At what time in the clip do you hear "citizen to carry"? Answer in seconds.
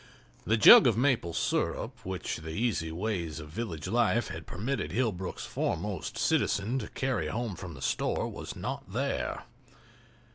6.17-7.27